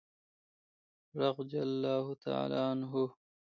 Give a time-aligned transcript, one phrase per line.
[1.21, 2.93] رضي الله تعالی عنه.